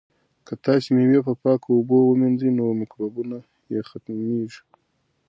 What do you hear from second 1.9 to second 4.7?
ومینځئ نو مکروبونه یې ختمیږي.